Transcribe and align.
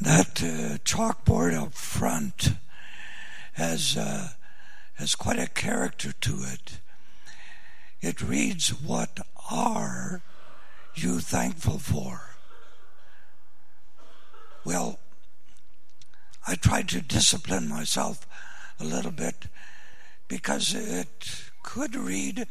That 0.00 0.42
uh, 0.42 0.78
chalkboard 0.84 1.54
up 1.60 1.74
front 1.74 2.52
has 3.54 3.96
uh, 3.96 4.30
has 4.94 5.14
quite 5.14 5.38
a 5.38 5.48
character 5.48 6.12
to 6.12 6.42
it. 6.44 6.78
It 8.00 8.22
reads, 8.22 8.68
"What 8.68 9.20
are 9.50 10.22
you 10.94 11.18
thankful 11.18 11.78
for?" 11.78 12.36
Well, 14.64 14.98
I 16.46 16.54
tried 16.54 16.88
to 16.90 17.00
discipline 17.00 17.68
myself 17.68 18.26
a 18.80 18.84
little 18.84 19.10
bit 19.10 19.46
because 20.28 20.74
it 20.74 21.42
could 21.62 21.94
read, 21.94 22.46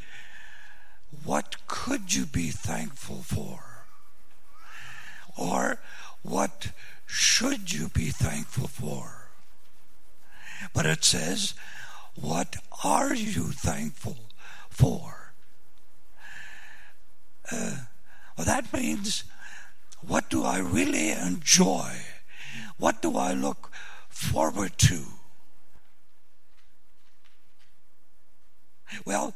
What 1.23 1.55
could 1.68 2.14
you 2.14 2.25
be 2.25 2.50
thankful 2.50 3.23
for? 3.23 3.86
Or 5.38 5.79
what 6.21 6.71
should 7.08 7.74
you 7.74 7.88
be 7.88 8.10
thankful 8.10 8.68
for? 8.68 9.29
But 10.74 10.86
it 10.86 11.04
says, 11.04 11.54
What 12.15 12.57
are 12.84 13.15
you 13.15 13.52
thankful 13.52 14.18
for? 14.70 15.34
Uh, 17.51 17.78
well, 18.38 18.46
that 18.46 18.71
means, 18.74 19.24
What 20.01 20.29
do 20.29 20.43
I 20.43 20.60
really 20.60 21.10
enjoy? 21.12 21.92
What 22.78 23.01
do 23.01 23.18
I 23.18 23.34
look 23.34 23.71
forward 24.10 24.78
to? 24.79 25.04
Well, 29.06 29.34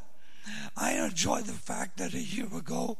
I 0.76 0.92
enjoy 0.92 1.40
the 1.40 1.52
fact 1.52 1.98
that 1.98 2.14
a 2.14 2.22
year 2.22 2.46
ago, 2.54 2.98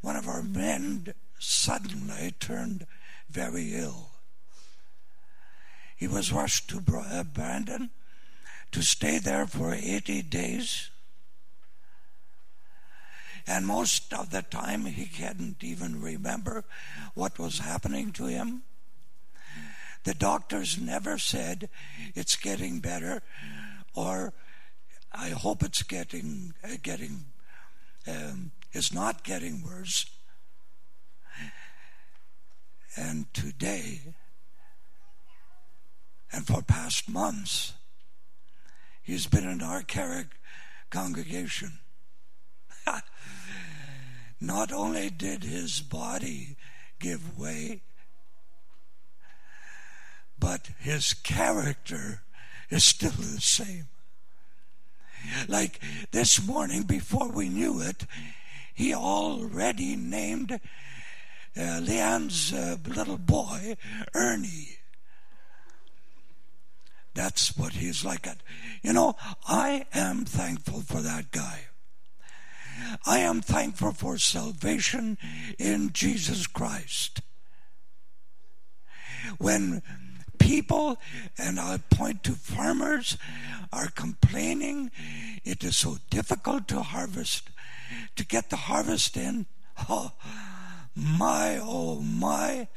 one 0.00 0.16
of 0.16 0.28
our 0.28 0.42
men 0.42 1.14
suddenly 1.38 2.32
turned 2.38 2.86
very 3.30 3.74
ill. 3.74 4.10
He 5.96 6.06
was 6.06 6.32
rushed 6.32 6.68
to 6.70 6.82
uh, 6.94 7.24
Brandon 7.24 7.90
to 8.72 8.82
stay 8.82 9.18
there 9.18 9.46
for 9.46 9.74
80 9.74 10.22
days. 10.22 10.90
And 13.46 13.66
most 13.66 14.12
of 14.12 14.30
the 14.30 14.42
time, 14.42 14.84
he 14.84 15.06
couldn't 15.06 15.62
even 15.62 16.00
remember 16.00 16.64
what 17.14 17.38
was 17.38 17.60
happening 17.60 18.12
to 18.12 18.26
him. 18.26 18.62
The 20.04 20.14
doctors 20.14 20.78
never 20.78 21.18
said 21.18 21.68
it's 22.14 22.36
getting 22.36 22.80
better 22.80 23.22
or 23.94 24.32
I 25.12 25.30
hope 25.30 25.62
it's 25.62 25.82
getting 25.82 26.54
uh, 26.62 26.76
getting 26.82 27.24
um, 28.06 28.52
is 28.72 28.92
not 28.92 29.24
getting 29.24 29.62
worse. 29.62 30.06
And 32.94 33.32
today, 33.34 34.00
and 36.32 36.46
for 36.46 36.62
past 36.62 37.08
months, 37.08 37.72
he's 39.02 39.26
been 39.26 39.48
in 39.48 39.62
our 39.62 39.82
Carrick 39.82 40.28
congregation. 40.90 41.78
not 44.40 44.72
only 44.72 45.10
did 45.10 45.44
his 45.44 45.80
body 45.80 46.56
give 47.00 47.38
way, 47.38 47.82
but 50.38 50.70
his 50.78 51.14
character 51.14 52.22
is 52.70 52.84
still 52.84 53.10
the 53.10 53.40
same. 53.40 53.88
Like 55.48 55.80
this 56.12 56.46
morning, 56.46 56.82
before 56.82 57.30
we 57.30 57.48
knew 57.48 57.80
it, 57.80 58.06
he 58.74 58.94
already 58.94 59.96
named 59.96 60.60
uh, 61.56 61.80
Leanne's 61.80 62.52
uh, 62.52 62.76
little 62.86 63.18
boy 63.18 63.76
Ernie. 64.14 64.78
That's 67.14 67.56
what 67.56 67.72
he's 67.72 68.04
like. 68.04 68.28
You 68.82 68.92
know, 68.92 69.16
I 69.48 69.86
am 69.94 70.26
thankful 70.26 70.82
for 70.82 71.00
that 71.00 71.30
guy. 71.32 71.60
I 73.06 73.18
am 73.20 73.40
thankful 73.40 73.92
for 73.92 74.18
salvation 74.18 75.16
in 75.58 75.92
Jesus 75.94 76.46
Christ. 76.46 77.22
When 79.38 79.82
people, 80.38 80.98
and 81.38 81.58
I 81.58 81.78
point 81.90 82.22
to 82.24 82.32
farmers, 82.32 83.16
are 83.72 83.88
complaining 83.88 84.90
it 85.44 85.64
is 85.64 85.76
so 85.76 85.96
difficult 86.10 86.68
to 86.68 86.82
harvest, 86.82 87.50
to 88.16 88.26
get 88.26 88.50
the 88.50 88.56
harvest 88.56 89.16
in. 89.16 89.46
Oh, 89.88 90.12
my, 90.96 91.58
oh, 91.62 92.00
my. 92.00 92.68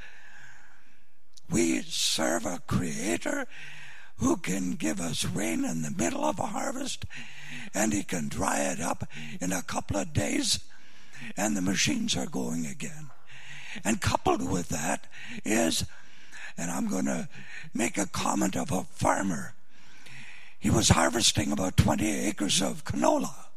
We 1.49 1.81
serve 1.81 2.45
a 2.45 2.61
creator 2.67 3.47
who 4.17 4.37
can 4.37 4.73
give 4.73 4.99
us 4.99 5.25
rain 5.25 5.63
in 5.65 5.81
the 5.81 5.91
middle 5.91 6.25
of 6.25 6.37
a 6.39 6.47
harvest 6.47 7.05
and 7.73 7.93
he 7.93 8.03
can 8.03 8.27
dry 8.27 8.59
it 8.59 8.81
up 8.81 9.07
in 9.39 9.51
a 9.51 9.63
couple 9.63 9.97
of 9.97 10.13
days 10.13 10.59
and 11.37 11.55
the 11.55 11.61
machines 11.61 12.15
are 12.17 12.27
going 12.27 12.65
again. 12.65 13.09
And 13.83 14.01
coupled 14.01 14.47
with 14.47 14.69
that 14.69 15.07
is 15.45 15.85
and 16.57 16.69
I'm 16.69 16.87
going 16.87 17.05
to 17.05 17.29
make 17.73 17.97
a 17.97 18.05
comment 18.05 18.57
of 18.57 18.69
a 18.71 18.83
farmer. 18.83 19.53
He 20.59 20.69
was 20.69 20.89
harvesting 20.89 21.53
about 21.53 21.77
20 21.77 22.27
acres 22.27 22.61
of 22.61 22.83
canola. 22.83 23.48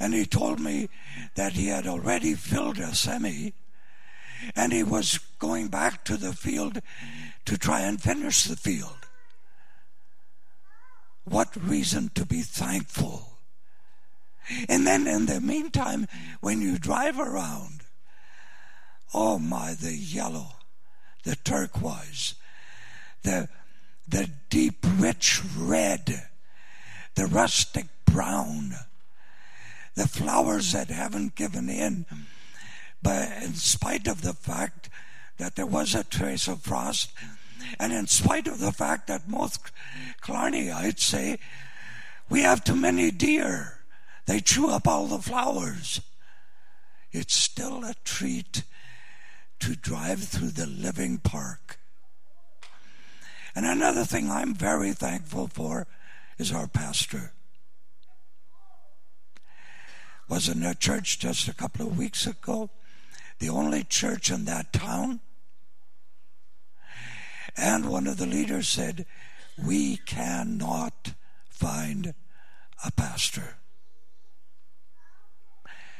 And 0.00 0.14
he 0.14 0.26
told 0.26 0.60
me 0.60 0.88
that 1.34 1.52
he 1.52 1.68
had 1.68 1.86
already 1.86 2.34
filled 2.34 2.78
a 2.78 2.94
semi 2.94 3.54
and 4.54 4.72
he 4.72 4.84
was 4.84 5.18
going 5.38 5.68
back 5.68 6.04
to 6.04 6.16
the 6.16 6.32
field 6.32 6.80
to 7.44 7.58
try 7.58 7.80
and 7.80 8.00
finish 8.00 8.44
the 8.44 8.56
field. 8.56 9.06
What 11.24 11.56
reason 11.56 12.10
to 12.14 12.24
be 12.24 12.42
thankful? 12.42 13.38
And 14.68 14.86
then 14.86 15.06
in 15.06 15.26
the 15.26 15.40
meantime, 15.40 16.06
when 16.40 16.62
you 16.62 16.78
drive 16.78 17.18
around, 17.18 17.80
oh 19.12 19.38
my, 19.38 19.74
the 19.74 19.94
yellow 19.94 20.58
the 21.28 21.36
turquoise, 21.36 22.34
the, 23.22 23.48
the 24.08 24.30
deep, 24.48 24.78
rich 24.96 25.42
red, 25.56 26.28
the 27.16 27.26
rustic 27.26 27.86
brown, 28.06 28.74
the 29.98 30.06
flowers 30.06 30.72
that 30.72 30.88
haven't 30.88 31.34
given 31.34 31.68
in. 31.68 32.06
But 33.02 33.30
in 33.42 33.54
spite 33.54 34.06
of 34.06 34.22
the 34.22 34.32
fact 34.32 34.88
that 35.38 35.56
there 35.56 35.66
was 35.66 35.94
a 35.94 36.04
trace 36.04 36.46
of 36.46 36.62
frost, 36.62 37.10
and 37.80 37.92
in 37.92 38.06
spite 38.06 38.46
of 38.46 38.60
the 38.60 38.72
fact 38.72 39.08
that 39.08 39.28
most 39.28 39.60
Killarneyites 40.22 41.00
say, 41.00 41.38
we 42.30 42.42
have 42.42 42.62
too 42.62 42.76
many 42.76 43.10
deer, 43.10 43.80
they 44.26 44.38
chew 44.40 44.68
up 44.68 44.86
all 44.86 45.06
the 45.06 45.18
flowers. 45.18 46.00
It's 47.10 47.34
still 47.34 47.84
a 47.84 47.94
treat 48.04 48.62
to 49.58 49.74
drive 49.74 50.22
through 50.22 50.50
the 50.50 50.66
living 50.66 51.18
park. 51.18 51.80
And 53.56 53.66
another 53.66 54.04
thing 54.04 54.30
I'm 54.30 54.54
very 54.54 54.92
thankful 54.92 55.48
for 55.48 55.88
is 56.38 56.52
our 56.52 56.68
pastor. 56.68 57.32
Was 60.28 60.48
in 60.48 60.62
a 60.62 60.74
church 60.74 61.18
just 61.18 61.48
a 61.48 61.54
couple 61.54 61.86
of 61.86 61.98
weeks 61.98 62.26
ago, 62.26 62.70
the 63.38 63.48
only 63.48 63.84
church 63.84 64.30
in 64.30 64.44
that 64.44 64.72
town. 64.72 65.20
And 67.56 67.90
one 67.90 68.06
of 68.06 68.18
the 68.18 68.26
leaders 68.26 68.68
said, 68.68 69.06
We 69.56 69.96
cannot 69.96 71.14
find 71.48 72.14
a 72.84 72.92
pastor. 72.92 73.56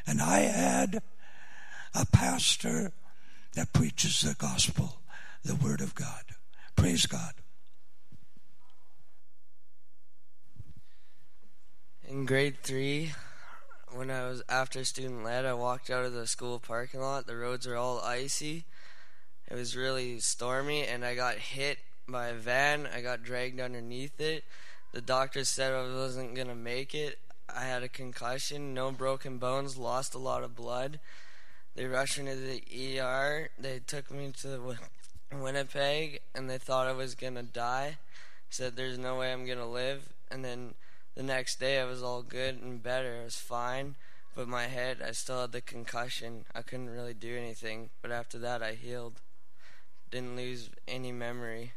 And 0.07 0.21
I 0.21 0.43
add, 0.43 1.03
a 1.95 2.07
pastor 2.07 2.93
that 3.55 3.73
preaches 3.73 4.21
the 4.21 4.35
gospel, 4.35 5.01
the 5.45 5.57
word 5.57 5.81
of 5.81 5.95
God. 5.95 6.23
Praise 6.77 7.07
God. 7.07 7.33
In 12.07 12.25
grade 12.25 12.63
three, 12.63 13.13
when 13.95 14.11
I 14.11 14.29
was 14.29 14.43
after 14.49 14.85
student 14.85 15.25
led, 15.25 15.45
I 15.45 15.55
walked 15.55 15.91
out 15.91 16.05
of 16.05 16.13
the 16.13 16.27
school 16.27 16.59
parking 16.59 17.01
lot. 17.01 17.27
The 17.27 17.37
roads 17.37 17.67
are 17.67 17.77
all 17.77 18.01
icy. 18.01 18.65
It 19.51 19.55
was 19.55 19.77
really 19.77 20.21
stormy, 20.21 20.85
and 20.85 21.05
I 21.05 21.15
got 21.15 21.37
hit 21.37 21.79
by 22.09 22.29
a 22.29 22.35
van. 22.35 22.87
I 22.87 23.01
got 23.01 23.23
dragged 23.23 23.61
underneath 23.61 24.21
it. 24.21 24.45
The 24.93 25.01
doctor 25.01 25.45
said 25.45 25.73
I 25.73 25.83
wasn't 25.83 26.35
to 26.35 26.55
make 26.55 26.95
it. 26.95 27.19
I 27.55 27.65
had 27.65 27.83
a 27.83 27.89
concussion, 27.89 28.75
no 28.75 28.91
broken 28.91 29.39
bones, 29.39 29.79
lost 29.79 30.15
a 30.15 30.19
lot 30.19 30.43
of 30.43 30.57
blood. 30.57 31.01
They 31.75 31.87
rushed 31.87 32.19
me 32.19 32.31
to 32.31 32.37
the 32.37 33.01
ER. 33.01 33.51
They 33.59 33.81
took 33.87 34.11
me 34.11 34.33
to 34.43 34.77
Winnipeg, 35.33 36.21
and 36.35 36.49
they 36.49 36.59
thought 36.59 36.87
I 36.87 36.93
was 36.93 37.15
gonna 37.15 37.43
die. 37.43 37.99
Said 38.51 38.77
there's 38.77 38.99
no 38.99 39.17
way 39.19 39.33
I'm 39.33 39.47
gonna 39.47 39.69
live. 39.69 40.09
And 40.31 40.45
then 40.45 40.75
the 41.19 41.25
next 41.25 41.59
day 41.59 41.81
I 41.81 41.85
was 41.85 42.01
all 42.01 42.23
good 42.23 42.63
and 42.63 42.81
better. 42.81 43.19
I 43.21 43.25
was 43.25 43.35
fine, 43.35 43.97
but 44.37 44.47
my 44.47 44.69
head 44.69 44.99
I 45.05 45.11
still 45.11 45.41
had 45.41 45.51
the 45.51 45.61
concussion. 45.61 46.45
I 46.55 46.63
couldn't 46.63 46.91
really 46.91 47.13
do 47.13 47.37
anything. 47.37 47.91
But 48.01 48.13
after 48.13 48.39
that 48.39 48.63
I 48.63 48.75
healed. 48.75 49.21
didn't 50.13 50.37
lose 50.37 50.71
any 50.87 51.11
memory. 51.11 51.73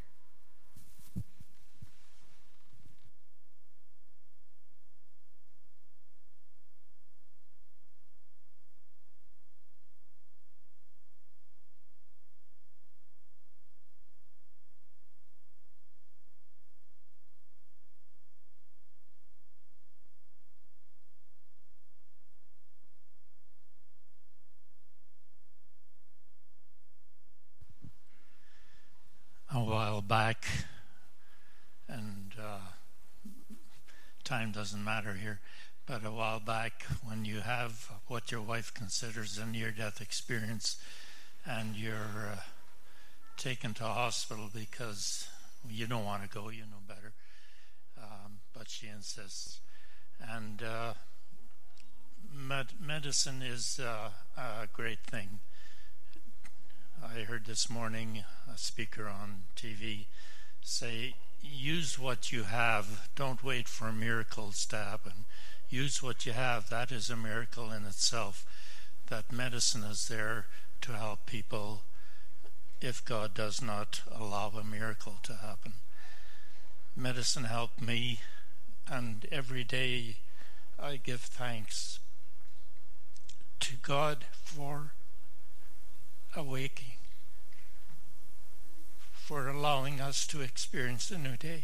Back, 30.12 30.46
and 31.88 32.34
uh, 32.38 32.60
time 34.26 34.52
doesn't 34.52 34.84
matter 34.84 35.14
here, 35.14 35.40
but 35.88 36.06
a 36.06 36.12
while 36.12 36.42
back 36.42 36.84
when 37.02 37.24
you 37.24 37.40
have 37.40 37.90
what 38.08 38.30
your 38.30 38.42
wife 38.42 38.74
considers 38.74 39.38
a 39.38 39.46
near 39.46 39.72
death 39.72 40.02
experience 40.02 40.76
and 41.46 41.78
you're 41.78 42.28
uh, 42.30 42.42
taken 43.38 43.74
to 43.74 43.86
hospital 43.86 44.50
because 44.54 45.30
you 45.70 45.88
don't 45.88 46.04
want 46.04 46.22
to 46.24 46.28
go, 46.28 46.50
you 46.50 46.64
know 46.64 46.84
better, 46.86 47.14
um, 47.98 48.40
but 48.54 48.70
she 48.70 48.88
insists. 48.88 49.62
And 50.20 50.62
uh, 50.62 50.94
med- 52.34 52.82
medicine 52.86 53.42
is 53.42 53.80
uh, 53.82 54.10
a 54.38 54.68
great 54.74 55.06
thing. 55.10 55.40
I 57.04 57.22
heard 57.22 57.46
this 57.46 57.68
morning 57.68 58.24
a 58.54 58.58
speaker 58.60 59.08
on 59.08 59.44
TV 59.56 60.06
say, 60.62 61.16
use 61.42 61.98
what 61.98 62.32
you 62.32 62.44
have. 62.44 63.10
Don't 63.16 63.44
wait 63.44 63.68
for 63.68 63.92
miracles 63.92 64.68
to 64.68 64.76
happen. 64.76 65.26
Use 65.68 66.04
what 66.04 66.28
you 66.28 66.34
have. 66.34 66.70
That 66.70 66.92
is 66.92 67.10
a 67.10 67.16
miracle 67.16 67.72
in 67.72 67.86
itself. 67.86 68.46
That 69.10 69.32
medicine 69.32 69.84
is 69.84 70.08
there 70.10 70.46
to 70.82 70.92
help 70.92 71.26
people 71.26 71.82
if 72.82 73.04
God 73.04 73.34
does 73.34 73.64
not 73.64 74.02
allow 74.14 74.50
a 74.50 74.64
miracle 74.64 75.16
to 75.24 75.34
happen. 75.38 75.74
Medicine 76.96 77.46
helped 77.46 77.82
me, 77.82 78.20
and 78.88 79.26
every 79.32 79.64
day 79.64 80.18
I 80.80 80.98
give 80.98 81.22
thanks 81.22 82.00
to 83.62 83.74
God 83.82 84.26
for 84.44 84.92
awakening 86.36 86.94
for 89.14 89.48
allowing 89.48 90.02
us 90.02 90.28
to 90.28 90.42
experience 90.42 91.10
a 91.10 91.18
new 91.18 91.38
day. 91.38 91.64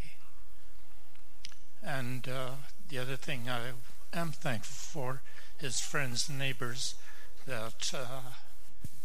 And 1.83 2.27
uh, 2.27 2.51
the 2.89 2.97
other 2.97 3.15
thing 3.15 3.49
I 3.49 3.71
am 4.13 4.31
thankful 4.31 5.01
for 5.01 5.21
is 5.59 5.79
friends 5.79 6.29
and 6.29 6.39
neighbors 6.39 6.95
that 7.45 7.91
uh, 7.93 8.21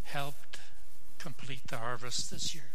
helped 0.04 0.60
complete 1.18 1.66
the 1.68 1.78
harvest 1.78 2.30
this 2.30 2.54
year. 2.54 2.70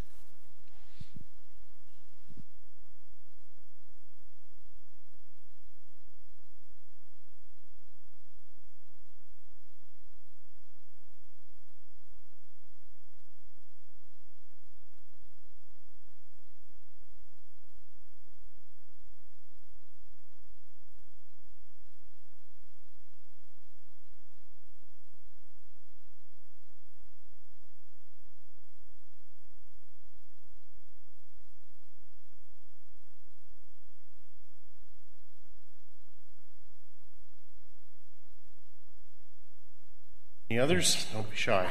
Any 40.49 40.59
others? 40.59 41.05
Don't 41.11 41.29
be 41.29 41.35
shy. 41.35 41.69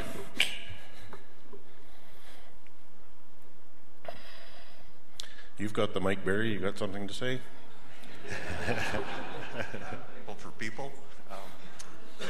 You've 5.56 5.72
got 5.72 5.94
the 5.94 6.00
mic, 6.00 6.22
Barry. 6.24 6.52
You 6.52 6.58
got 6.58 6.76
something 6.76 7.08
to 7.08 7.14
say? 7.14 7.40
for 10.36 10.50
people, 10.58 10.92
um, 11.30 11.38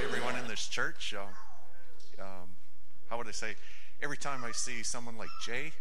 everyone 0.04 0.36
in 0.36 0.46
this 0.46 0.68
church. 0.68 1.14
Uh, 1.16 2.22
um, 2.22 2.48
how 3.10 3.18
would 3.18 3.26
I 3.26 3.32
say? 3.32 3.56
Every 4.00 4.16
time 4.16 4.44
I 4.44 4.52
see 4.52 4.82
someone 4.82 5.18
like 5.18 5.28
Jay, 5.44 5.72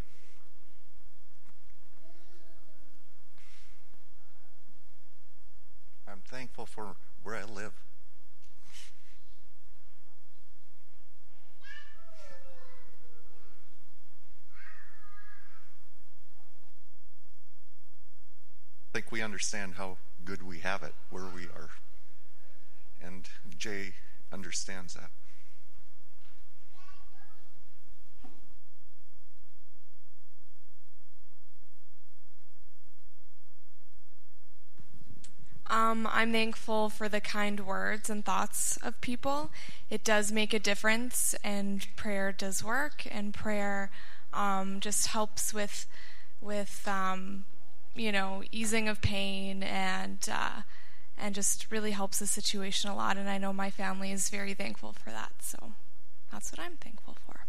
I'm 6.07 6.21
thankful 6.27 6.65
for 6.65 6.95
where 7.23 7.35
I 7.35 7.44
live. 7.44 7.73
Think 18.95 19.12
we 19.12 19.21
understand 19.21 19.74
how 19.74 19.97
good 20.24 20.42
we 20.42 20.59
have 20.59 20.81
it 20.81 20.94
where 21.09 21.25
we 21.25 21.44
are. 21.47 21.68
And 23.03 23.27
Jay 23.57 23.92
understands 24.31 24.94
that. 24.94 25.09
Um, 35.68 36.07
I'm 36.09 36.31
thankful 36.31 36.89
for 36.89 37.09
the 37.09 37.19
kind 37.19 37.68
words 37.68 38.09
and 38.09 38.24
thoughts 38.24 38.77
of 38.77 39.01
people. 39.01 39.51
It 39.89 40.06
does 40.06 40.31
make 40.31 40.53
a 40.53 40.59
difference, 40.59 41.36
and 41.44 41.86
prayer 41.98 42.31
does 42.31 42.63
work, 42.63 43.06
and 43.12 43.33
prayer 43.33 43.91
um, 44.31 44.80
just 44.80 45.07
helps 45.07 45.53
with 45.53 45.86
with 46.39 46.88
um, 46.88 47.43
you 47.96 48.12
know, 48.12 48.44
easing 48.52 48.88
of 48.88 49.02
pain 49.02 49.64
and 49.64 50.28
uh, 50.32 50.62
and 51.18 51.34
just 51.34 51.72
really 51.72 51.92
helps 51.92 52.20
the 52.20 52.28
situation 52.28 52.90
a 52.90 52.96
lot. 52.96 53.18
And 53.18 53.30
I 53.30 53.38
know 53.38 53.54
my 53.54 53.70
family 53.70 54.12
is 54.12 54.30
very 54.30 54.54
thankful 54.54 54.94
for 54.94 55.12
that. 55.12 55.34
So 55.42 55.74
that's 56.32 56.52
what 56.52 56.60
I'm 56.60 56.78
thankful 56.78 57.18
for. 57.25 57.46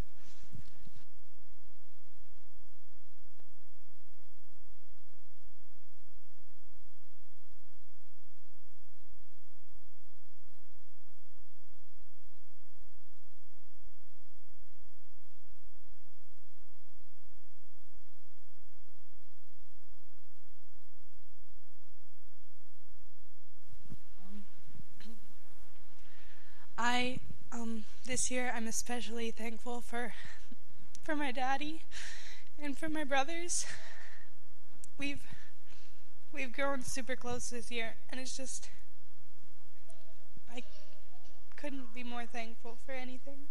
I 26.78 27.20
um, 27.52 27.84
this 28.04 28.30
year 28.30 28.44
I'm 28.56 28.68
especially 28.68 29.30
thankful 29.32 29.82
for 29.82 30.14
for 31.04 31.14
my 31.14 31.30
daddy 31.30 31.82
and 32.58 32.74
for 32.74 32.88
my 32.88 33.04
brothers. 33.04 33.66
We've 34.96 35.20
we've 36.32 36.54
grown 36.54 36.80
super 36.80 37.16
close 37.16 37.50
this 37.50 37.70
year 37.70 37.96
and 38.08 38.18
it's 38.18 38.34
just 38.34 38.70
I 40.50 40.62
couldn't 41.56 41.94
be 41.94 42.02
more 42.02 42.24
thankful 42.24 42.78
for 42.86 42.92
anything. 42.92 43.48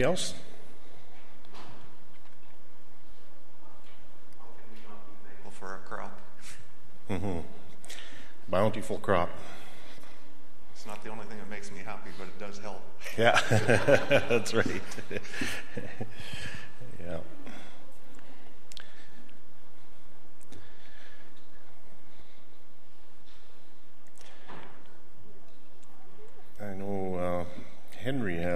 Anybody 0.00 0.18
else? 0.18 0.34
for 5.50 5.74
a 5.74 5.78
crop. 5.86 6.18
Mm-hmm. 7.10 7.40
Bountiful 8.48 8.98
crop. 8.98 9.28
It's 10.72 10.86
not 10.86 11.04
the 11.04 11.10
only 11.10 11.26
thing 11.26 11.36
that 11.36 11.50
makes 11.50 11.70
me 11.70 11.80
happy, 11.84 12.08
but 12.16 12.28
it 12.28 12.38
does 12.38 12.58
help. 12.60 12.80
Yeah, 13.18 13.38
that's 14.30 14.54
right. 14.54 14.80
yeah. 16.98 17.18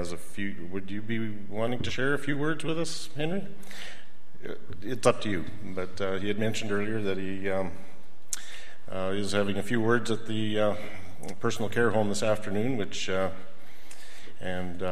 Has 0.05 0.13
a 0.13 0.19
few. 0.19 0.69
Would 0.71 0.91
you 0.91 1.01
be 1.01 1.31
wanting 1.49 1.81
to 1.81 1.91
share 1.91 2.13
a 2.13 2.19
few 2.19 2.37
words 2.37 2.63
with 2.63 2.79
us, 2.79 3.09
Henry? 3.17 3.47
Uh, 4.47 4.53
it's 4.83 5.07
up 5.07 5.23
to 5.23 5.31
you. 5.31 5.47
But 5.75 5.99
uh, 5.99 6.19
he 6.19 6.29
had 6.29 6.39
mentioned 6.39 6.71
earlier 6.71 7.01
that 7.01 7.17
he 7.17 7.49
um, 7.49 7.73
uh, 8.93 9.13
is 9.15 9.33
having 9.33 9.57
a 9.57 9.63
few 9.63 9.81
words 9.81 10.11
at 10.11 10.27
the 10.27 10.61
uh, 10.61 10.75
personal 11.41 11.71
care 11.71 11.89
home 11.93 12.11
this 12.11 12.23
afternoon, 12.23 12.77
which 12.77 13.09
uh, 13.09 13.31
and 14.43 14.85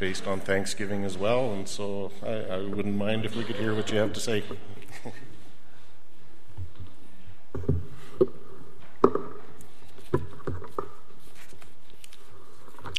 based 0.00 0.26
on 0.26 0.40
Thanksgiving 0.40 1.04
as 1.04 1.16
well. 1.16 1.52
And 1.52 1.68
so 1.68 2.10
I, 2.26 2.56
I 2.56 2.58
wouldn't 2.66 2.96
mind 2.96 3.24
if 3.24 3.36
we 3.36 3.44
could 3.44 3.54
hear 3.54 3.72
what 3.72 3.92
you 3.92 3.98
have 3.98 4.12
to 4.14 4.20
say. 4.20 4.42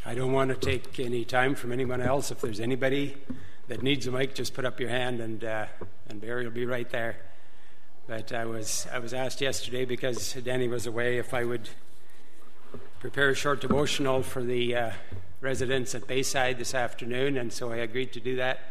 I 0.10 0.16
don't 0.16 0.34
want 0.34 0.50
to 0.50 0.56
take 0.56 1.00
any 1.00 1.24
time 1.24 1.54
from 1.54 1.72
anyone 1.72 2.02
else. 2.02 2.32
If 2.32 2.42
there's 2.42 2.60
anybody 2.60 3.16
that 3.68 3.84
needs 3.84 4.08
a 4.08 4.12
mic, 4.12 4.34
just 4.34 4.56
put 4.56 4.66
up 4.66 4.80
your 4.80 4.90
hand, 4.90 5.22
and 5.22 5.44
uh, 5.44 5.68
and 6.08 6.20
Barry 6.20 6.46
will 6.46 6.52
be 6.52 6.66
right 6.66 6.90
there. 6.90 7.18
But 8.08 8.34
I 8.34 8.46
was 8.46 8.88
I 8.92 8.98
was 8.98 9.14
asked 9.14 9.40
yesterday 9.40 9.86
because 9.86 10.34
Danny 10.34 10.68
was 10.68 10.88
away 10.88 11.20
if 11.20 11.32
I 11.36 11.44
would 11.44 11.70
prepare 13.00 13.30
a 13.30 13.36
short 13.36 13.62
devotional 13.62 14.24
for 14.24 14.44
the 14.44 14.76
uh, 14.76 14.92
residents 15.42 15.94
at 15.94 16.08
Bayside 16.08 16.58
this 16.58 16.74
afternoon, 16.74 17.38
and 17.38 17.54
so 17.54 17.72
I 17.72 17.76
agreed 17.76 18.12
to 18.14 18.20
do 18.20 18.36
that. 18.38 18.62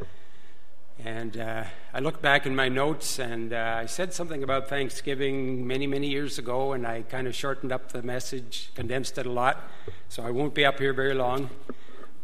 And 1.04 1.36
uh, 1.36 1.64
I 1.94 2.00
looked 2.00 2.22
back 2.22 2.44
in 2.44 2.56
my 2.56 2.68
notes, 2.68 3.20
and 3.20 3.52
uh, 3.52 3.76
I 3.78 3.86
said 3.86 4.12
something 4.12 4.42
about 4.42 4.68
Thanksgiving 4.68 5.64
many, 5.64 5.86
many 5.86 6.08
years 6.08 6.38
ago, 6.38 6.72
and 6.72 6.84
I 6.84 7.02
kind 7.02 7.28
of 7.28 7.36
shortened 7.36 7.70
up 7.70 7.92
the 7.92 8.02
message, 8.02 8.70
condensed 8.74 9.16
it 9.16 9.24
a 9.24 9.30
lot, 9.30 9.70
so 10.08 10.24
I 10.24 10.32
won't 10.32 10.54
be 10.54 10.64
up 10.64 10.80
here 10.80 10.92
very 10.92 11.14
long. 11.14 11.50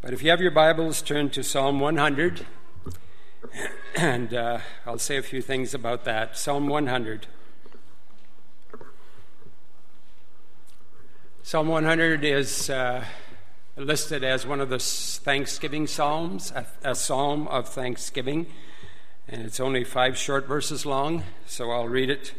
But 0.00 0.12
if 0.12 0.24
you 0.24 0.30
have 0.30 0.40
your 0.40 0.50
Bibles, 0.50 1.02
turn 1.02 1.30
to 1.30 1.44
Psalm 1.44 1.78
100, 1.78 2.44
and 3.96 4.34
uh, 4.34 4.58
I'll 4.84 4.98
say 4.98 5.18
a 5.18 5.22
few 5.22 5.40
things 5.40 5.72
about 5.72 6.04
that. 6.04 6.36
Psalm 6.36 6.66
100. 6.66 7.28
Psalm 11.44 11.68
100 11.68 12.24
is 12.24 12.70
uh, 12.70 13.04
listed 13.76 14.22
as 14.22 14.46
one 14.46 14.60
of 14.60 14.68
the 14.68 14.78
Thanksgiving 14.78 15.86
Psalms, 15.86 16.52
a, 16.52 16.66
a, 16.84 16.94
psalm 16.94 17.48
of 17.48 17.68
thanksgiving. 17.68 18.46
And 19.28 19.42
it's 19.42 19.58
only 19.58 19.84
five 19.84 20.16
short 20.16 20.46
verses 20.46 20.86
long, 20.86 21.24
so 21.46 21.70
I'll 21.70 21.88
read 21.88 22.10
it 22.10 22.34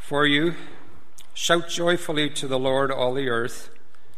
for 0.00 0.26
you. 0.26 0.54
Shout 1.32 1.68
joyfully 1.68 2.28
to 2.30 2.46
the 2.46 2.58
Lord, 2.58 2.90
all 2.90 3.14
the 3.14 3.28
earth. 3.28 3.70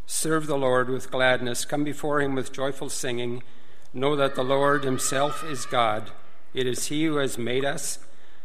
Serve 0.06 0.46
the 0.46 0.58
Lord 0.58 0.88
with 0.88 1.10
gladness. 1.10 1.64
Come 1.64 1.84
before 1.84 2.20
him 2.20 2.34
with 2.34 2.52
joyful 2.52 2.88
singing. 2.88 3.42
Know 3.92 4.16
that 4.16 4.34
the 4.34 4.42
Lord 4.42 4.82
himself 4.82 5.44
is 5.44 5.66
God. 5.66 6.10
It 6.54 6.66
is 6.66 6.86
he 6.86 7.04
who 7.04 7.16
has 7.16 7.38
made 7.38 7.64
us, 7.64 8.00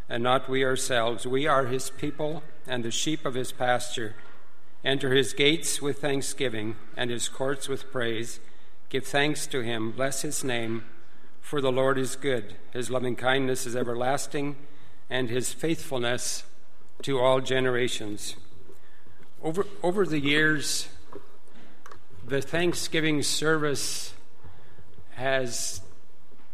and 0.08 0.22
not 0.22 0.50
we 0.50 0.64
ourselves. 0.64 1.26
We 1.26 1.48
are 1.48 1.66
his 1.66 1.90
people 1.90 2.44
and 2.68 2.84
the 2.84 2.92
sheep 2.92 3.26
of 3.26 3.34
his 3.34 3.52
pasture. 3.52 4.16
Enter 4.84 5.14
his 5.14 5.34
gates 5.34 5.82
with 5.82 6.00
thanksgiving 6.00 6.76
and 6.96 7.10
his 7.10 7.28
courts 7.28 7.68
with 7.68 7.92
praise. 7.92 8.40
Give 8.90 9.06
thanks 9.06 9.48
to 9.48 9.62
him, 9.62 9.92
bless 9.92 10.22
his 10.22 10.44
name, 10.44 10.86
for 11.42 11.62
the 11.62 11.72
Lord 11.72 11.98
is 11.98 12.16
good. 12.16 12.56
His 12.74 12.90
loving 12.90 13.16
kindness 13.16 13.66
is 13.66 13.76
everlasting, 13.76 14.56
and 15.10 15.30
his 15.30 15.54
faithfulness 15.54 16.44
to 17.04 17.20
all 17.20 17.42
generations. 17.42 18.36
Over, 19.44 19.66
over 19.84 20.06
the 20.06 20.20
years, 20.20 20.88
the 22.26 22.42
Thanksgiving 22.42 23.22
service 23.22 24.14
has 25.12 25.82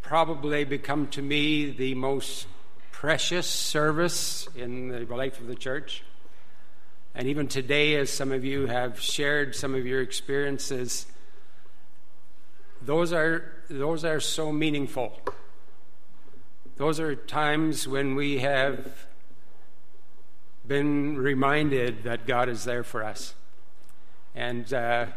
probably 0.02 0.64
become 0.64 1.08
to 1.08 1.22
me 1.22 1.72
the 1.72 1.96
most 1.96 2.48
precious 2.92 3.48
service 3.48 4.48
in 4.56 4.90
the 4.90 5.06
life 5.06 5.40
of 5.40 5.48
the 5.48 5.56
church. 5.56 6.04
And 7.14 7.28
even 7.28 7.48
today, 7.48 7.96
as 7.96 8.10
some 8.10 8.32
of 8.32 8.46
you 8.46 8.68
have 8.68 9.00
shared 9.00 9.56
some 9.56 9.76
of 9.76 9.86
your 9.86 10.02
experiences, 10.02 11.06
those 12.82 13.12
are, 13.12 13.52
those 13.70 14.06
are 14.06 14.20
so 14.20 14.52
meaningful. 14.52 15.20
Those 16.78 17.00
are 17.00 17.16
times 17.16 17.88
when 17.88 18.16
we 18.16 18.40
have 18.40 19.06
been 20.66 21.18
reminded 21.18 22.04
that 22.04 22.26
God 22.26 22.48
is 22.48 22.64
there 22.64 22.84
for 22.84 23.04
us. 23.04 23.36
And 24.34 24.74
uh, 24.74 25.08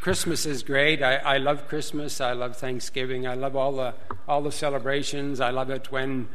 Christmas 0.00 0.44
is 0.44 0.62
great. 0.62 1.02
I, 1.02 1.16
I, 1.16 1.38
love 1.38 1.68
Christmas. 1.68 2.20
I 2.20 2.32
love 2.32 2.56
Thanksgiving. 2.56 3.26
I 3.26 3.34
love 3.34 3.54
all 3.54 3.72
the, 3.72 3.94
all 4.28 4.42
the 4.42 4.52
celebrations. 4.52 5.40
I 5.40 5.50
love 5.50 5.70
it 5.70 5.92
when 5.92 6.28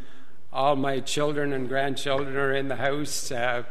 all 0.51 0.75
my 0.75 1.01
children 1.01 1.53
and 1.53 1.67
grandchildren 1.67 2.35
are 2.35 2.53
in 2.53 2.69
the 2.69 2.77
house. 2.77 3.31
Uh, 3.31 3.63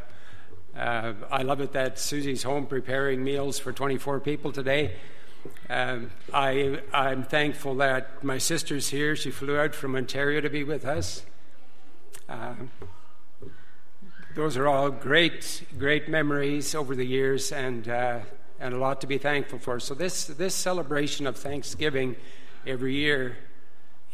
uh, 0.79 1.13
I 1.31 1.43
love 1.43 1.61
it 1.61 1.73
that 1.73 1.99
Susie's 1.99 2.45
home 2.45 2.67
preparing 2.67 3.25
meals 3.25 3.59
for 3.59 3.73
24 3.73 4.21
people 4.21 4.53
today. 4.53 4.95
Um, 5.69 6.13
I, 6.33 6.81
I'm 6.93 7.25
thankful 7.25 7.75
that 7.77 8.23
my 8.23 8.39
sister's 8.39 8.89
here. 8.89 9.17
She 9.17 9.33
flew 9.33 9.59
out 9.59 9.75
from 9.75 9.97
Ontario 9.97 10.41
to 10.41 10.49
be 10.49 10.63
with 10.63 10.85
us. 10.85 11.25
Uh, 12.29 12.55
those 14.37 14.57
are 14.57 14.69
all 14.69 14.91
great, 14.91 15.65
great 15.79 16.09
memories 16.09 16.77
over 16.77 16.95
the 16.95 17.07
years 17.07 17.51
and, 17.51 17.89
uh, 17.89 18.21
and 18.61 18.73
a 18.73 18.79
lot 18.79 19.01
to 19.01 19.09
be 19.09 19.19
thankful 19.19 19.59
for. 19.59 19.81
So, 19.81 19.95
this, 19.95 20.27
this 20.27 20.55
celebration 20.55 21.27
of 21.27 21.37
Thanksgiving 21.37 22.15
every 22.65 22.95
year 22.95 23.37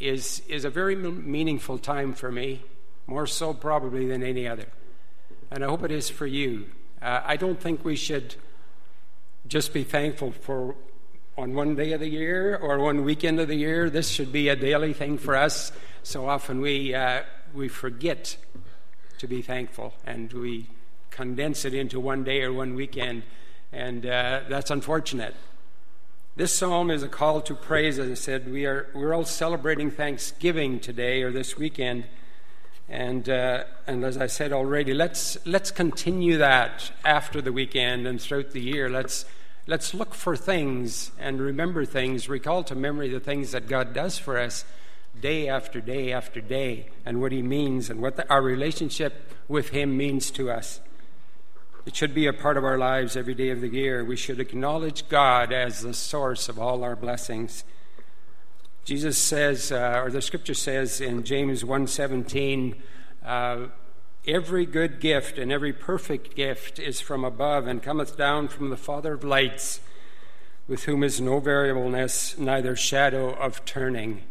is, 0.00 0.40
is 0.48 0.64
a 0.64 0.70
very 0.70 0.96
meaningful 0.96 1.76
time 1.76 2.14
for 2.14 2.32
me, 2.32 2.62
more 3.06 3.26
so 3.26 3.52
probably 3.52 4.06
than 4.06 4.22
any 4.22 4.48
other 4.48 4.66
and 5.54 5.62
I 5.62 5.68
hope 5.68 5.84
it 5.84 5.92
is 5.92 6.10
for 6.10 6.26
you. 6.26 6.66
Uh, 7.00 7.20
I 7.24 7.36
don't 7.36 7.60
think 7.60 7.84
we 7.84 7.94
should 7.94 8.34
just 9.46 9.72
be 9.72 9.84
thankful 9.84 10.32
for 10.32 10.74
on 11.38 11.54
one 11.54 11.76
day 11.76 11.92
of 11.92 12.00
the 12.00 12.08
year 12.08 12.56
or 12.56 12.80
one 12.80 13.04
weekend 13.04 13.38
of 13.38 13.46
the 13.46 13.54
year. 13.54 13.88
This 13.88 14.08
should 14.08 14.32
be 14.32 14.48
a 14.48 14.56
daily 14.56 14.92
thing 14.92 15.16
for 15.16 15.36
us. 15.36 15.70
So 16.02 16.28
often 16.28 16.60
we 16.60 16.92
uh, 16.92 17.22
we 17.54 17.68
forget 17.68 18.36
to 19.18 19.28
be 19.28 19.42
thankful, 19.42 19.94
and 20.04 20.32
we 20.32 20.66
condense 21.10 21.64
it 21.64 21.72
into 21.72 22.00
one 22.00 22.24
day 22.24 22.42
or 22.42 22.52
one 22.52 22.74
weekend, 22.74 23.22
and 23.72 24.04
uh, 24.04 24.40
that's 24.48 24.72
unfortunate. 24.72 25.36
This 26.34 26.52
psalm 26.52 26.90
is 26.90 27.04
a 27.04 27.08
call 27.08 27.40
to 27.42 27.54
praise. 27.54 28.00
As 28.00 28.10
I 28.10 28.14
said, 28.14 28.50
we 28.50 28.66
are 28.66 28.88
we're 28.92 29.14
all 29.14 29.24
celebrating 29.24 29.92
Thanksgiving 29.92 30.80
today 30.80 31.22
or 31.22 31.30
this 31.30 31.56
weekend. 31.56 32.06
And, 32.88 33.28
uh, 33.28 33.64
and 33.86 34.04
as 34.04 34.16
I 34.18 34.26
said 34.26 34.52
already, 34.52 34.92
let's, 34.92 35.38
let's 35.46 35.70
continue 35.70 36.38
that 36.38 36.92
after 37.04 37.40
the 37.40 37.52
weekend 37.52 38.06
and 38.06 38.20
throughout 38.20 38.50
the 38.50 38.60
year. 38.60 38.90
Let's, 38.90 39.24
let's 39.66 39.94
look 39.94 40.14
for 40.14 40.36
things 40.36 41.10
and 41.18 41.40
remember 41.40 41.84
things, 41.84 42.28
recall 42.28 42.62
to 42.64 42.74
memory 42.74 43.08
the 43.08 43.20
things 43.20 43.52
that 43.52 43.68
God 43.68 43.94
does 43.94 44.18
for 44.18 44.38
us 44.38 44.64
day 45.20 45.48
after 45.48 45.80
day 45.80 46.12
after 46.12 46.40
day, 46.40 46.88
and 47.06 47.20
what 47.20 47.32
He 47.32 47.42
means 47.42 47.88
and 47.88 48.00
what 48.02 48.16
the, 48.16 48.28
our 48.28 48.42
relationship 48.42 49.32
with 49.48 49.70
Him 49.70 49.96
means 49.96 50.30
to 50.32 50.50
us. 50.50 50.80
It 51.86 51.94
should 51.94 52.14
be 52.14 52.26
a 52.26 52.32
part 52.32 52.56
of 52.56 52.64
our 52.64 52.78
lives 52.78 53.16
every 53.16 53.34
day 53.34 53.50
of 53.50 53.60
the 53.60 53.68
year. 53.68 54.04
We 54.04 54.16
should 54.16 54.40
acknowledge 54.40 55.08
God 55.08 55.52
as 55.52 55.82
the 55.82 55.94
source 55.94 56.48
of 56.48 56.58
all 56.58 56.82
our 56.82 56.96
blessings. 56.96 57.64
Jesus 58.84 59.16
says, 59.16 59.72
uh, 59.72 60.02
or 60.04 60.10
the 60.10 60.20
scripture 60.20 60.54
says 60.54 61.00
in 61.00 61.24
James 61.24 61.64
1:17, 61.64 62.74
uh, 63.24 63.68
every 64.26 64.66
good 64.66 65.00
gift 65.00 65.38
and 65.38 65.50
every 65.50 65.72
perfect 65.72 66.36
gift 66.36 66.78
is 66.78 67.00
from 67.00 67.24
above 67.24 67.66
and 67.66 67.82
cometh 67.82 68.16
down 68.18 68.48
from 68.48 68.68
the 68.68 68.76
Father 68.76 69.14
of 69.14 69.24
lights, 69.24 69.80
with 70.68 70.84
whom 70.84 71.02
is 71.02 71.18
no 71.18 71.40
variableness, 71.40 72.36
neither 72.36 72.76
shadow 72.76 73.32
of 73.32 73.64
turning. 73.64 74.22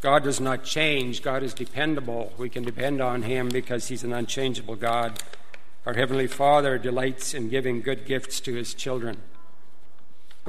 God 0.00 0.24
does 0.24 0.40
not 0.40 0.64
change. 0.64 1.22
God 1.22 1.42
is 1.42 1.52
dependable. 1.52 2.32
We 2.38 2.48
can 2.48 2.64
depend 2.64 3.02
on 3.02 3.22
Him 3.22 3.50
because 3.50 3.88
He's 3.88 4.04
an 4.04 4.14
unchangeable 4.14 4.76
God. 4.76 5.22
Our 5.84 5.92
Heavenly 5.92 6.26
Father 6.26 6.78
delights 6.78 7.34
in 7.34 7.50
giving 7.50 7.82
good 7.82 8.06
gifts 8.06 8.40
to 8.40 8.54
His 8.54 8.72
children. 8.72 9.18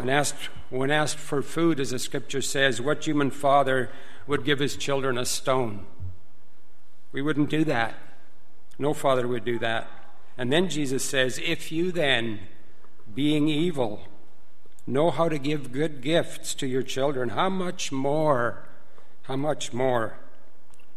When 0.02 0.10
asked, 0.10 0.50
when 0.72 0.90
asked 0.90 1.20
for 1.20 1.44
food, 1.44 1.80
as 1.80 1.92
the 1.92 2.00
scripture 2.00 2.42
says, 2.42 2.82
what 2.82 3.06
human 3.06 3.30
father 3.30 3.92
would 4.26 4.44
give 4.44 4.58
his 4.58 4.76
children 4.76 5.16
a 5.16 5.26
stone? 5.26 5.86
We 7.12 7.22
wouldn't 7.22 7.52
do 7.52 7.64
that. 7.66 7.94
No 8.80 8.96
father 8.96 9.28
would 9.28 9.46
do 9.46 9.60
that. 9.60 9.88
And 10.40 10.52
then 10.52 10.70
Jesus 10.70 11.04
says, 11.04 11.40
If 11.46 11.72
you 11.72 11.92
then, 11.92 12.40
being 13.14 13.48
evil, 13.48 14.08
know 14.88 15.12
how 15.12 15.30
to 15.30 15.38
give 15.38 15.72
good 15.72 16.02
gifts 16.02 16.56
to 16.56 16.66
your 16.66 16.82
children, 16.82 17.30
how 17.30 17.50
much 17.50 17.92
more, 17.92 18.68
how 19.24 19.36
much 19.36 19.72
more 19.72 20.18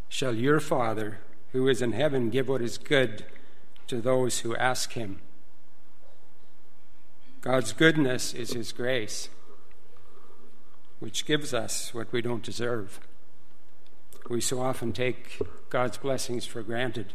shall 0.08 0.34
your 0.34 0.61
Father 0.61 1.18
who 1.52 1.68
is 1.68 1.82
in 1.82 1.92
heaven 1.92 2.30
give 2.30 2.49
what 2.49 2.62
is 2.62 2.78
good 2.78 3.26
to 3.88 4.00
those 4.00 4.38
who 4.38 4.56
ask 4.56 4.92
him? 4.92 5.20
God's 7.44 7.74
goodness 7.74 8.32
is 8.32 8.54
his 8.54 8.72
grace, 8.72 9.28
which 10.98 11.26
gives 11.26 11.52
us 11.52 11.92
what 11.92 12.10
we 12.10 12.22
don't 12.22 12.42
deserve. 12.42 12.98
We 14.30 14.40
so 14.40 14.62
often 14.62 14.94
take 14.94 15.38
God's 15.68 15.98
blessings 15.98 16.46
for 16.46 16.62
granted. 16.62 17.12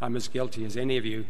I'm 0.00 0.16
as 0.16 0.26
guilty 0.26 0.64
as 0.64 0.74
any 0.74 0.96
of 0.96 1.04
you. 1.04 1.26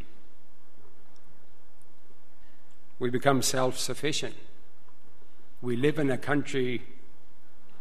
We 3.01 3.11
become 3.11 3.43
self 3.43 3.77
sufficient. 3.77 4.37
We 5.61 5.75
live 5.75 5.99
in 5.99 6.13
a 6.13 6.19
country 6.19 6.83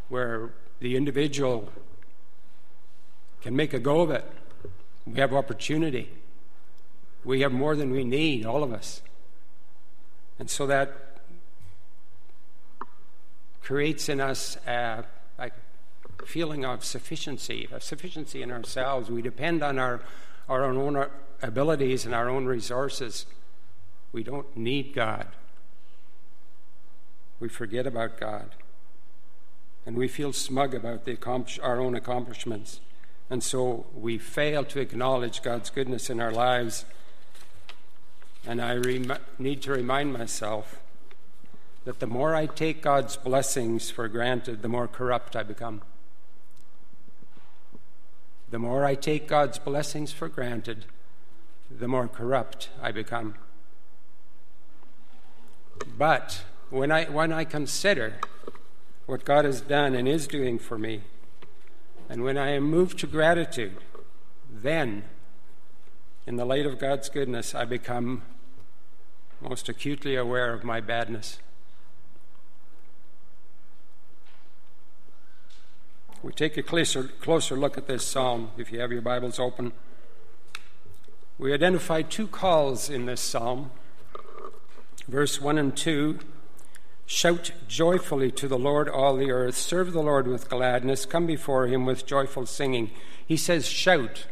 where 0.08 0.50
the 0.80 0.96
individual 0.96 1.70
can 3.42 3.54
make 3.54 3.72
a 3.72 3.78
go 3.78 4.00
of 4.00 4.10
it. 4.10 4.28
We 5.06 5.20
have 5.20 5.32
opportunity. 5.32 6.10
We 7.24 7.42
have 7.42 7.52
more 7.52 7.76
than 7.76 7.92
we 7.92 8.02
need, 8.02 8.44
all 8.44 8.64
of 8.64 8.72
us. 8.72 9.02
And 10.40 10.48
so 10.48 10.66
that 10.68 10.92
creates 13.62 14.08
in 14.08 14.22
us 14.22 14.56
a, 14.66 15.04
a 15.38 15.50
feeling 16.24 16.64
of 16.64 16.82
sufficiency, 16.82 17.68
a 17.70 17.78
sufficiency 17.78 18.40
in 18.40 18.50
ourselves. 18.50 19.10
We 19.10 19.20
depend 19.20 19.62
on 19.62 19.78
our, 19.78 20.00
our 20.48 20.64
own 20.64 21.06
abilities 21.42 22.06
and 22.06 22.14
our 22.14 22.30
own 22.30 22.46
resources. 22.46 23.26
We 24.12 24.22
don't 24.22 24.56
need 24.56 24.94
God. 24.94 25.26
We 27.38 27.50
forget 27.50 27.86
about 27.86 28.18
God. 28.18 28.54
And 29.84 29.94
we 29.94 30.08
feel 30.08 30.32
smug 30.32 30.74
about 30.74 31.06
our 31.62 31.80
own 31.80 31.94
accomplishments. 31.94 32.80
And 33.28 33.44
so 33.44 33.86
we 33.94 34.16
fail 34.16 34.64
to 34.64 34.80
acknowledge 34.80 35.42
God's 35.42 35.68
goodness 35.68 36.08
in 36.08 36.18
our 36.18 36.32
lives. 36.32 36.86
And 38.46 38.60
I 38.60 38.76
rem- 38.76 39.18
need 39.38 39.62
to 39.62 39.72
remind 39.72 40.12
myself 40.12 40.80
that 41.84 42.00
the 42.00 42.06
more 42.06 42.34
I 42.34 42.46
take 42.46 42.82
God's 42.82 43.16
blessings 43.16 43.90
for 43.90 44.08
granted, 44.08 44.62
the 44.62 44.68
more 44.68 44.88
corrupt 44.88 45.36
I 45.36 45.42
become. 45.42 45.82
The 48.50 48.58
more 48.58 48.84
I 48.84 48.94
take 48.94 49.28
God's 49.28 49.58
blessings 49.58 50.12
for 50.12 50.28
granted, 50.28 50.86
the 51.70 51.86
more 51.86 52.08
corrupt 52.08 52.68
I 52.82 52.90
become. 52.90 53.36
But 55.96 56.42
when 56.68 56.90
I, 56.90 57.04
when 57.04 57.32
I 57.32 57.44
consider 57.44 58.14
what 59.06 59.24
God 59.24 59.44
has 59.44 59.60
done 59.60 59.94
and 59.94 60.08
is 60.08 60.26
doing 60.26 60.58
for 60.58 60.78
me, 60.78 61.02
and 62.08 62.24
when 62.24 62.36
I 62.36 62.50
am 62.50 62.64
moved 62.64 62.98
to 62.98 63.06
gratitude, 63.06 63.78
then, 64.52 65.04
in 66.26 66.36
the 66.36 66.44
light 66.44 66.66
of 66.66 66.78
God's 66.78 67.08
goodness, 67.08 67.54
I 67.54 67.64
become 67.64 68.22
most 69.40 69.68
acutely 69.68 70.16
aware 70.16 70.52
of 70.52 70.64
my 70.64 70.80
badness. 70.80 71.38
We 76.22 76.32
take 76.32 76.58
a 76.58 76.62
closer, 76.62 77.04
closer 77.04 77.56
look 77.56 77.78
at 77.78 77.86
this 77.86 78.06
psalm, 78.06 78.50
if 78.58 78.70
you 78.70 78.80
have 78.80 78.92
your 78.92 79.00
Bibles 79.00 79.38
open. 79.38 79.72
We 81.38 81.54
identify 81.54 82.02
two 82.02 82.26
calls 82.26 82.90
in 82.90 83.06
this 83.06 83.22
psalm. 83.22 83.70
Verse 85.08 85.40
1 85.40 85.56
and 85.56 85.74
2 85.74 86.18
Shout 87.06 87.50
joyfully 87.66 88.30
to 88.32 88.46
the 88.46 88.58
Lord, 88.58 88.88
all 88.88 89.16
the 89.16 89.32
earth. 89.32 89.56
Serve 89.56 89.92
the 89.92 90.02
Lord 90.02 90.28
with 90.28 90.48
gladness. 90.48 91.06
Come 91.06 91.26
before 91.26 91.66
him 91.66 91.84
with 91.84 92.06
joyful 92.06 92.46
singing. 92.46 92.90
He 93.26 93.36
says, 93.36 93.66
Shout, 93.66 94.26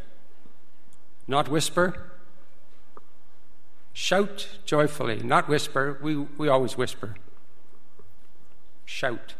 not 1.29 1.47
whisper. 1.47 2.11
Shout 3.93 4.47
joyfully, 4.65 5.21
not 5.21 5.47
whisper. 5.47 5.99
We, 6.01 6.15
we 6.15 6.49
always 6.49 6.75
whisper. 6.75 7.15
Shout. 8.83 9.35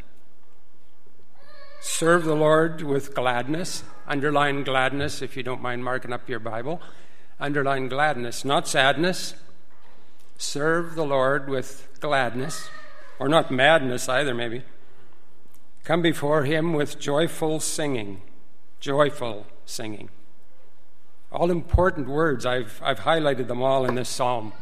Serve 1.80 2.24
the 2.24 2.36
Lord 2.36 2.82
with 2.82 3.12
gladness. 3.12 3.82
Underline 4.06 4.62
gladness 4.62 5.20
if 5.20 5.36
you 5.36 5.42
don't 5.42 5.60
mind 5.60 5.82
marking 5.82 6.12
up 6.12 6.28
your 6.28 6.38
Bible. 6.38 6.80
Underline 7.40 7.88
gladness, 7.88 8.44
not 8.44 8.68
sadness. 8.68 9.34
Serve 10.38 10.94
the 10.94 11.04
Lord 11.04 11.48
with 11.48 11.88
gladness 11.98 12.68
or 13.18 13.28
not 13.28 13.50
madness 13.50 14.08
either, 14.08 14.34
maybe. 14.34 14.62
Come 15.82 16.02
before 16.02 16.44
him 16.44 16.72
with 16.72 17.00
joyful 17.00 17.58
singing, 17.58 18.22
joyful 18.78 19.46
singing. 19.64 20.10
All 21.32 21.50
important 21.50 22.08
words, 22.08 22.44
I've, 22.44 22.80
I've 22.82 23.00
highlighted 23.00 23.46
them 23.46 23.62
all 23.62 23.84
in 23.84 23.94
this 23.94 24.08
psalm. 24.08 24.52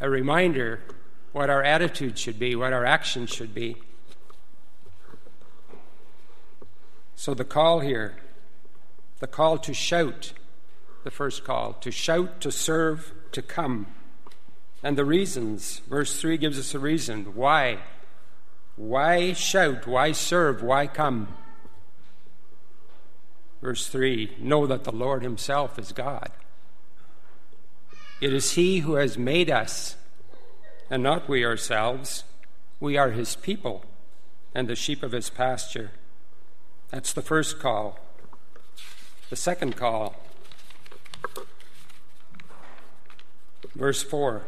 A 0.00 0.08
reminder 0.08 0.80
what 1.32 1.50
our 1.50 1.62
attitude 1.62 2.18
should 2.18 2.38
be, 2.38 2.54
what 2.54 2.72
our 2.72 2.84
actions 2.84 3.30
should 3.30 3.54
be. 3.54 3.76
So, 7.16 7.34
the 7.34 7.44
call 7.44 7.80
here, 7.80 8.16
the 9.20 9.26
call 9.26 9.58
to 9.58 9.72
shout, 9.72 10.32
the 11.04 11.10
first 11.10 11.44
call, 11.44 11.74
to 11.74 11.90
shout, 11.90 12.40
to 12.40 12.50
serve, 12.50 13.12
to 13.32 13.42
come 13.42 13.86
and 14.82 14.98
the 14.98 15.04
reasons. 15.04 15.80
Verse 15.88 16.20
3 16.20 16.36
gives 16.36 16.58
us 16.58 16.74
a 16.74 16.78
reason. 16.78 17.34
Why? 17.34 17.78
Why 18.76 19.32
shout? 19.32 19.86
Why 19.86 20.12
serve? 20.12 20.62
Why 20.62 20.86
come? 20.86 21.28
Verse 23.62 23.86
3 23.86 24.36
Know 24.38 24.66
that 24.66 24.84
the 24.84 24.92
Lord 24.92 25.22
Himself 25.22 25.78
is 25.78 25.92
God. 25.92 26.30
It 28.20 28.34
is 28.34 28.52
He 28.52 28.80
who 28.80 28.94
has 28.94 29.16
made 29.16 29.50
us, 29.50 29.96
and 30.90 31.02
not 31.02 31.28
we 31.28 31.44
ourselves. 31.44 32.24
We 32.80 32.98
are 32.98 33.10
His 33.10 33.36
people 33.36 33.84
and 34.54 34.68
the 34.68 34.76
sheep 34.76 35.02
of 35.02 35.12
His 35.12 35.30
pasture. 35.30 35.92
That's 36.90 37.14
the 37.14 37.22
first 37.22 37.58
call. 37.58 37.98
The 39.30 39.36
second 39.36 39.76
call, 39.76 40.14
verse 43.74 44.02
4 44.02 44.42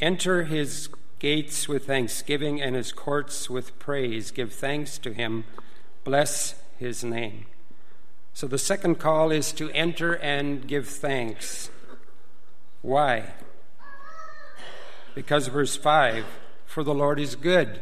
Enter 0.00 0.44
his 0.44 0.88
gates 1.18 1.68
with 1.68 1.86
thanksgiving 1.86 2.60
and 2.60 2.76
his 2.76 2.92
courts 2.92 3.48
with 3.48 3.78
praise. 3.78 4.30
Give 4.30 4.52
thanks 4.52 4.98
to 4.98 5.12
him. 5.12 5.44
Bless 6.04 6.54
his 6.78 7.04
name. 7.04 7.46
So 8.32 8.46
the 8.46 8.58
second 8.58 8.96
call 8.96 9.30
is 9.30 9.52
to 9.52 9.70
enter 9.70 10.14
and 10.14 10.66
give 10.68 10.88
thanks. 10.88 11.70
Why? 12.82 13.32
Because 15.14 15.48
verse 15.48 15.76
5 15.76 16.26
For 16.66 16.84
the 16.84 16.94
Lord 16.94 17.18
is 17.18 17.34
good. 17.34 17.80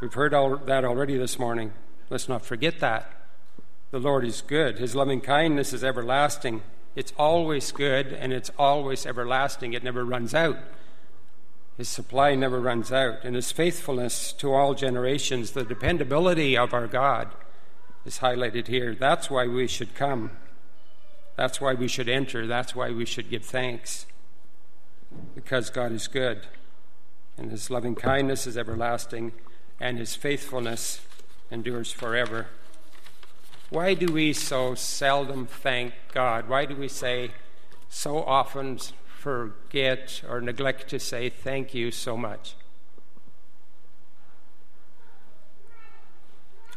We've 0.00 0.14
heard 0.14 0.32
all 0.32 0.56
that 0.56 0.84
already 0.84 1.18
this 1.18 1.38
morning. 1.38 1.72
Let's 2.08 2.28
not 2.28 2.44
forget 2.44 2.80
that. 2.80 3.12
The 3.90 4.00
Lord 4.00 4.24
is 4.24 4.40
good. 4.40 4.78
His 4.78 4.94
loving 4.94 5.20
kindness 5.20 5.72
is 5.72 5.84
everlasting. 5.84 6.62
It's 6.96 7.12
always 7.18 7.70
good 7.72 8.12
and 8.12 8.32
it's 8.32 8.50
always 8.58 9.04
everlasting. 9.04 9.74
It 9.74 9.84
never 9.84 10.04
runs 10.04 10.34
out. 10.34 10.56
His 11.76 11.88
supply 11.88 12.34
never 12.34 12.60
runs 12.60 12.90
out. 12.92 13.24
And 13.24 13.34
his 13.34 13.52
faithfulness 13.52 14.32
to 14.34 14.52
all 14.52 14.74
generations, 14.74 15.52
the 15.52 15.64
dependability 15.64 16.56
of 16.56 16.72
our 16.72 16.86
God, 16.86 17.28
is 18.04 18.18
highlighted 18.18 18.66
here. 18.66 18.94
That's 18.94 19.30
why 19.30 19.46
we 19.46 19.66
should 19.66 19.94
come. 19.94 20.30
That's 21.36 21.60
why 21.60 21.74
we 21.74 21.88
should 21.88 22.08
enter. 22.08 22.46
That's 22.46 22.74
why 22.74 22.90
we 22.90 23.04
should 23.04 23.30
give 23.30 23.44
thanks. 23.44 24.06
Because 25.34 25.70
God 25.70 25.92
is 25.92 26.08
good. 26.08 26.46
And 27.36 27.50
his 27.50 27.70
loving 27.70 27.94
kindness 27.94 28.46
is 28.46 28.58
everlasting, 28.58 29.32
and 29.80 29.98
his 29.98 30.14
faithfulness 30.14 31.00
endures 31.50 31.92
forever. 31.92 32.48
Why 33.70 33.94
do 33.94 34.12
we 34.12 34.32
so 34.32 34.74
seldom 34.74 35.46
thank 35.46 35.94
God? 36.12 36.48
Why 36.48 36.64
do 36.64 36.74
we 36.74 36.88
say 36.88 37.30
so 37.88 38.22
often 38.22 38.78
forget 39.06 40.22
or 40.28 40.40
neglect 40.40 40.88
to 40.90 40.98
say 40.98 41.30
thank 41.30 41.72
you 41.72 41.90
so 41.90 42.16
much? 42.16 42.54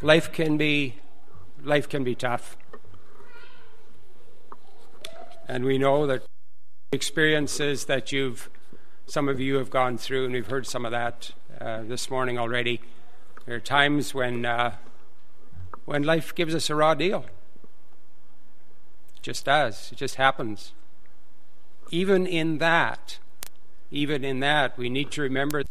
Life 0.02 0.32
can 0.32 0.58
be 0.58 0.96
life 1.64 1.88
can 1.88 2.04
be 2.04 2.16
tough. 2.16 2.58
And 5.48 5.66
we 5.66 5.78
know 5.78 6.08
that 6.08 6.24
experiences 6.92 7.86
that 7.86 8.12
you've 8.12 8.50
some 9.06 9.28
of 9.28 9.40
you 9.40 9.56
have 9.56 9.70
gone 9.70 9.98
through, 9.98 10.26
and 10.26 10.34
we've 10.34 10.48
heard 10.48 10.66
some 10.66 10.86
of 10.86 10.92
that 10.92 11.34
uh, 11.60 11.84
this 11.84 12.10
morning 12.10 12.40
already. 12.40 12.80
There 13.46 13.56
are 13.56 13.60
times 13.60 14.14
when 14.14 14.46
uh, 14.46 14.76
when 15.86 16.04
life 16.04 16.34
gives 16.34 16.56
us 16.56 16.70
a 16.70 16.76
raw 16.76 16.94
deal. 16.94 17.26
It 19.16 19.22
just 19.22 19.46
does, 19.46 19.92
it 19.92 19.98
just 19.98 20.16
happens. 20.16 20.74
Even 21.92 22.26
in 22.26 22.60
that, 22.60 23.20
even 23.92 24.24
in 24.24 24.40
that, 24.40 24.78
we 24.78 24.90
need 24.90 25.12
to 25.12 25.22
remember 25.22 25.64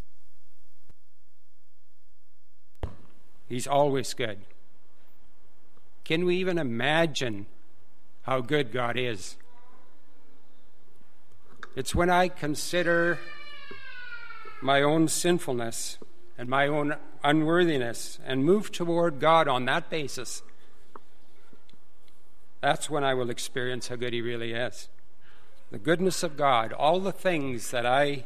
He's 3.48 3.66
always 3.66 4.14
good. 4.14 4.38
Can 6.04 6.24
we 6.24 6.36
even 6.36 6.58
imagine 6.58 7.46
how 8.22 8.40
good 8.40 8.72
God 8.72 8.96
is? 8.96 9.36
It's 11.74 11.94
when 11.94 12.10
I 12.10 12.28
consider 12.28 13.18
my 14.60 14.82
own 14.82 15.08
sinfulness 15.08 15.98
and 16.36 16.48
my 16.48 16.66
own 16.66 16.96
unworthiness 17.24 18.18
and 18.24 18.44
move 18.44 18.70
toward 18.72 19.20
God 19.20 19.48
on 19.48 19.64
that 19.66 19.88
basis. 19.88 20.42
That's 22.60 22.90
when 22.90 23.04
I 23.04 23.14
will 23.14 23.30
experience 23.30 23.88
how 23.88 23.96
good 23.96 24.12
He 24.12 24.20
really 24.20 24.52
is. 24.52 24.88
The 25.70 25.78
goodness 25.78 26.22
of 26.22 26.36
God, 26.36 26.72
all 26.72 27.00
the 27.00 27.12
things 27.12 27.70
that 27.70 27.86
I 27.86 28.24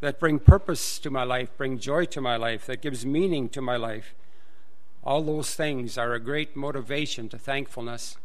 that 0.00 0.20
bring 0.20 0.38
purpose 0.38 0.98
to 0.98 1.10
my 1.10 1.24
life, 1.24 1.48
bring 1.56 1.78
joy 1.78 2.04
to 2.04 2.20
my 2.20 2.36
life, 2.36 2.66
that 2.66 2.82
gives 2.82 3.06
meaning 3.06 3.48
to 3.48 3.62
my 3.62 3.76
life. 3.76 4.14
All 5.06 5.22
those 5.22 5.54
things 5.54 5.96
are 5.96 6.14
a 6.14 6.20
great 6.20 6.56
motivation 6.56 7.28
to 7.28 7.38
thankfulness. 7.38 8.16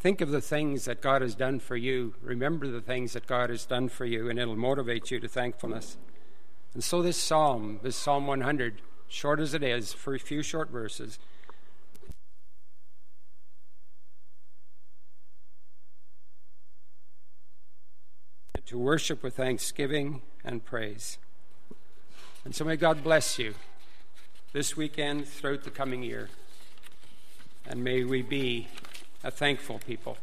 Think 0.00 0.20
of 0.20 0.32
the 0.32 0.40
things 0.40 0.86
that 0.86 1.00
God 1.00 1.22
has 1.22 1.36
done 1.36 1.60
for 1.60 1.76
you. 1.76 2.14
Remember 2.20 2.66
the 2.66 2.80
things 2.80 3.12
that 3.12 3.28
God 3.28 3.48
has 3.48 3.64
done 3.64 3.88
for 3.88 4.04
you, 4.04 4.28
and 4.28 4.40
it'll 4.40 4.56
motivate 4.56 5.12
you 5.12 5.20
to 5.20 5.28
thankfulness. 5.28 5.98
And 6.74 6.82
so, 6.82 7.00
this 7.00 7.16
psalm, 7.16 7.78
this 7.80 7.94
Psalm 7.94 8.26
100, 8.26 8.82
short 9.06 9.38
as 9.38 9.54
it 9.54 9.62
is, 9.62 9.92
for 9.92 10.16
a 10.16 10.18
few 10.18 10.42
short 10.42 10.70
verses, 10.70 11.20
to 18.66 18.76
worship 18.76 19.22
with 19.22 19.36
thanksgiving 19.36 20.22
and 20.44 20.64
praise. 20.64 21.18
And 22.44 22.52
so, 22.52 22.64
may 22.64 22.76
God 22.76 23.04
bless 23.04 23.38
you 23.38 23.54
this 24.54 24.76
weekend 24.76 25.26
throughout 25.26 25.64
the 25.64 25.70
coming 25.70 26.04
year. 26.04 26.30
And 27.66 27.82
may 27.82 28.04
we 28.04 28.22
be 28.22 28.68
a 29.24 29.30
thankful 29.30 29.80
people. 29.84 30.16